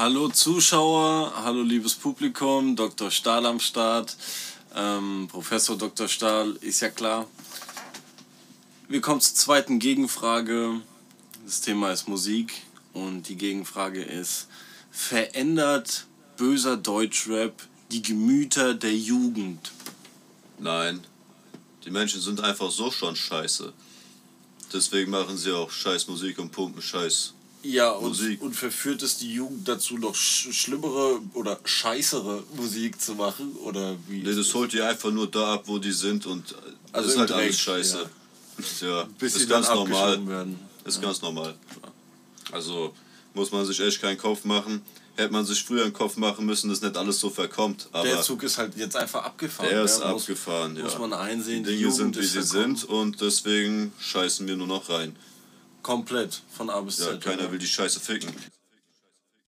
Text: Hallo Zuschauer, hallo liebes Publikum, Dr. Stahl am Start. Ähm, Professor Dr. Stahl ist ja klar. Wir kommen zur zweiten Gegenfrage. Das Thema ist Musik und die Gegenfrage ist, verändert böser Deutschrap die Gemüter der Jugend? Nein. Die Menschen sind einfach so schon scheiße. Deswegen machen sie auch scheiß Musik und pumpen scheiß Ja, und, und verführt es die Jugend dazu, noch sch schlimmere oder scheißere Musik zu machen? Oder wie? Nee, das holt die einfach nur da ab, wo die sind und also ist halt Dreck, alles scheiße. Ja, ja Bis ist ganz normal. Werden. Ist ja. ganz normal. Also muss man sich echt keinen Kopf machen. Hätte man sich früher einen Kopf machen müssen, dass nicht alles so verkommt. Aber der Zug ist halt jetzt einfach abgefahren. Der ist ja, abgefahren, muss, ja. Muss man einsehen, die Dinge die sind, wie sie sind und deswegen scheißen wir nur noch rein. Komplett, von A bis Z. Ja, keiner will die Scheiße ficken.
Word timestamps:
Hallo 0.00 0.30
Zuschauer, 0.30 1.30
hallo 1.44 1.60
liebes 1.60 1.94
Publikum, 1.94 2.74
Dr. 2.74 3.10
Stahl 3.10 3.44
am 3.44 3.60
Start. 3.60 4.16
Ähm, 4.74 5.28
Professor 5.30 5.76
Dr. 5.76 6.08
Stahl 6.08 6.56
ist 6.62 6.80
ja 6.80 6.88
klar. 6.88 7.26
Wir 8.88 9.02
kommen 9.02 9.20
zur 9.20 9.34
zweiten 9.34 9.78
Gegenfrage. 9.78 10.80
Das 11.44 11.60
Thema 11.60 11.92
ist 11.92 12.08
Musik 12.08 12.62
und 12.94 13.28
die 13.28 13.36
Gegenfrage 13.36 14.02
ist, 14.02 14.48
verändert 14.90 16.06
böser 16.38 16.78
Deutschrap 16.78 17.52
die 17.90 18.00
Gemüter 18.00 18.72
der 18.72 18.96
Jugend? 18.96 19.70
Nein. 20.58 21.04
Die 21.84 21.90
Menschen 21.90 22.22
sind 22.22 22.40
einfach 22.40 22.70
so 22.70 22.90
schon 22.90 23.16
scheiße. 23.16 23.70
Deswegen 24.72 25.10
machen 25.10 25.36
sie 25.36 25.52
auch 25.54 25.70
scheiß 25.70 26.08
Musik 26.08 26.38
und 26.38 26.52
pumpen 26.52 26.80
scheiß 26.80 27.34
Ja, 27.62 27.90
und, 27.90 28.40
und 28.40 28.56
verführt 28.56 29.02
es 29.02 29.18
die 29.18 29.34
Jugend 29.34 29.68
dazu, 29.68 29.98
noch 29.98 30.14
sch 30.14 30.48
schlimmere 30.52 31.20
oder 31.34 31.60
scheißere 31.62 32.42
Musik 32.56 33.00
zu 33.00 33.14
machen? 33.14 33.54
Oder 33.64 33.96
wie? 34.08 34.22
Nee, 34.22 34.34
das 34.34 34.54
holt 34.54 34.72
die 34.72 34.80
einfach 34.80 35.10
nur 35.10 35.30
da 35.30 35.54
ab, 35.54 35.64
wo 35.66 35.78
die 35.78 35.92
sind 35.92 36.24
und 36.24 36.54
also 36.92 37.10
ist 37.10 37.18
halt 37.18 37.30
Dreck, 37.30 37.38
alles 37.38 37.60
scheiße. 37.60 38.10
Ja, 38.80 38.86
ja 38.88 39.08
Bis 39.18 39.36
ist 39.36 39.48
ganz 39.48 39.68
normal. 39.68 40.26
Werden. 40.26 40.58
Ist 40.84 40.96
ja. 40.96 41.02
ganz 41.02 41.20
normal. 41.20 41.54
Also 42.50 42.94
muss 43.34 43.52
man 43.52 43.66
sich 43.66 43.78
echt 43.80 44.00
keinen 44.00 44.18
Kopf 44.18 44.44
machen. 44.44 44.82
Hätte 45.16 45.32
man 45.32 45.44
sich 45.44 45.62
früher 45.62 45.84
einen 45.84 45.92
Kopf 45.92 46.16
machen 46.16 46.46
müssen, 46.46 46.70
dass 46.70 46.80
nicht 46.80 46.96
alles 46.96 47.20
so 47.20 47.28
verkommt. 47.28 47.88
Aber 47.92 48.04
der 48.04 48.22
Zug 48.22 48.42
ist 48.42 48.56
halt 48.56 48.74
jetzt 48.76 48.96
einfach 48.96 49.22
abgefahren. 49.22 49.68
Der 49.68 49.84
ist 49.84 50.00
ja, 50.00 50.06
abgefahren, 50.06 50.72
muss, 50.72 50.78
ja. 50.78 50.84
Muss 50.84 50.98
man 50.98 51.12
einsehen, 51.12 51.62
die 51.62 51.76
Dinge 51.76 51.88
die 51.88 51.92
sind, 51.92 52.16
wie 52.16 52.24
sie 52.24 52.42
sind 52.42 52.84
und 52.84 53.20
deswegen 53.20 53.92
scheißen 54.00 54.48
wir 54.48 54.56
nur 54.56 54.66
noch 54.66 54.88
rein. 54.88 55.14
Komplett, 55.82 56.42
von 56.50 56.70
A 56.70 56.80
bis 56.80 56.96
Z. 56.96 57.06
Ja, 57.06 57.16
keiner 57.16 57.50
will 57.50 57.58
die 57.58 57.66
Scheiße 57.66 58.00
ficken. 58.00 58.34